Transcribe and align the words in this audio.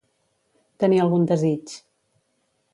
Tenir 0.85 0.99
algun 1.05 1.29
desig. 1.33 1.77